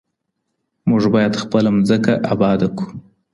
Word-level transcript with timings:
موږ 0.89 1.03
باید 1.13 1.33
خپله 1.43 1.69
مځکه 1.77 2.13
آباده 2.33 2.67
کړو. 2.77 2.89